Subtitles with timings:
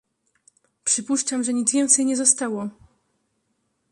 [0.83, 2.69] "Przypuszczam, że nic więcej nie zostało."